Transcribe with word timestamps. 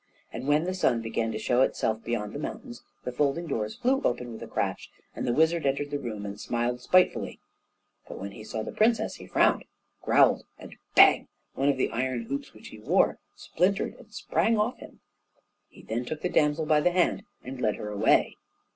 And 0.33 0.47
when 0.47 0.63
the 0.63 0.73
sun 0.73 1.03
began 1.03 1.31
to 1.31 1.37
show 1.37 1.61
itself 1.61 2.03
beyond 2.03 2.33
the 2.33 2.39
mountains, 2.39 2.81
the 3.03 3.11
folding 3.11 3.45
doors 3.45 3.75
flew 3.75 4.01
open 4.01 4.31
with 4.31 4.41
a 4.41 4.47
crash, 4.47 4.89
and 5.15 5.27
the 5.27 5.31
wizard 5.31 5.63
entered 5.63 5.91
the 5.91 5.99
room 5.99 6.25
and 6.25 6.39
smiled 6.41 6.81
spitefully; 6.81 7.39
but 8.07 8.17
when 8.17 8.31
he 8.31 8.43
saw 8.43 8.63
the 8.63 8.71
princess 8.71 9.17
he 9.17 9.27
frowned, 9.27 9.63
growled, 10.01 10.43
and 10.57 10.75
bang! 10.95 11.27
one 11.53 11.69
of 11.69 11.77
the 11.77 11.91
iron 11.91 12.23
hoops 12.23 12.51
which 12.51 12.69
he 12.69 12.79
wore 12.79 13.19
splintered 13.35 13.93
and 13.99 14.11
sprang 14.11 14.57
off 14.57 14.79
him. 14.79 15.01
He 15.69 15.83
then 15.83 16.03
took 16.03 16.21
the 16.21 16.29
damsel 16.29 16.65
by 16.65 16.79
the 16.81 16.89
hand 16.91 17.21
and 17.43 17.61
led 17.61 17.75
her 17.75 17.89
away. 17.89 18.37